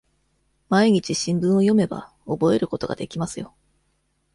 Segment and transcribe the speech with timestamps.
[0.67, 3.53] 毎日、新聞を読めば、覚えることができますよ。